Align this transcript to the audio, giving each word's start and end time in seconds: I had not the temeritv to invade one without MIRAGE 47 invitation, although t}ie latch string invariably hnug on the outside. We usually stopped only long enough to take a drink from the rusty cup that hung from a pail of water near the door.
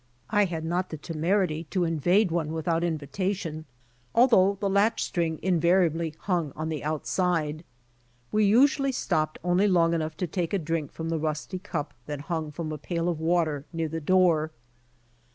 I 0.31 0.45
had 0.45 0.65
not 0.65 0.89
the 0.89 0.97
temeritv 0.97 1.69
to 1.69 1.83
invade 1.83 2.31
one 2.31 2.53
without 2.53 2.81
MIRAGE 2.81 2.93
47 2.93 2.93
invitation, 2.95 3.65
although 4.15 4.55
t}ie 4.55 4.67
latch 4.67 5.03
string 5.03 5.37
invariably 5.43 6.13
hnug 6.23 6.53
on 6.55 6.69
the 6.69 6.83
outside. 6.83 7.63
We 8.31 8.43
usually 8.43 8.93
stopped 8.93 9.37
only 9.43 9.67
long 9.67 9.93
enough 9.93 10.17
to 10.17 10.25
take 10.25 10.53
a 10.53 10.57
drink 10.57 10.91
from 10.91 11.09
the 11.09 11.19
rusty 11.19 11.59
cup 11.59 11.93
that 12.07 12.21
hung 12.21 12.51
from 12.51 12.71
a 12.71 12.79
pail 12.79 13.09
of 13.09 13.19
water 13.19 13.65
near 13.71 13.89
the 13.89 14.01
door. 14.01 14.49